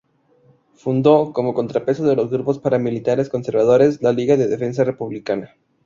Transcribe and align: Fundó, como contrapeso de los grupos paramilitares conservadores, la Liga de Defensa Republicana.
Fundó, 0.73 1.31
como 1.31 1.53
contrapeso 1.53 2.03
de 2.07 2.15
los 2.15 2.31
grupos 2.31 2.57
paramilitares 2.57 3.29
conservadores, 3.29 4.01
la 4.01 4.11
Liga 4.11 4.35
de 4.35 4.47
Defensa 4.47 4.83
Republicana. 4.83 5.55